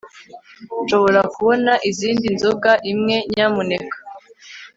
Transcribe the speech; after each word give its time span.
Nshobora 0.81 1.21
kubona 1.35 1.71
izindi 1.89 2.25
nzoga 2.35 2.71
imwe 2.91 3.17
nyamuneka 3.33 3.97